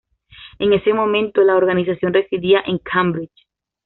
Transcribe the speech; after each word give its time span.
En 0.57 0.73
este 0.73 0.95
momento 0.95 1.43
la 1.43 1.55
organización 1.55 2.11
residía 2.11 2.63
en 2.65 2.79
Cambridge. 2.79 3.47